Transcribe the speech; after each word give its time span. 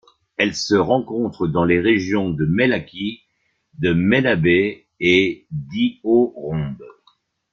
Elle 0.37 0.55
se 0.55 0.73
rencontre 0.73 1.45
dans 1.45 1.63
les 1.63 1.79
régions 1.79 2.31
de 2.31 2.43
Melaky, 2.45 3.21
de 3.77 3.93
Menabe 3.93 4.47
et 4.99 5.45
d'Ihorombe. 5.51 6.83